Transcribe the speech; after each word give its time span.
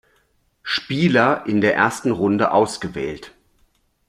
Spieler 0.63 1.43
in 1.45 1.61
der 1.61 1.75
ersten 1.75 2.09
Runde 2.09 2.53
ausgewählt. 2.53 3.35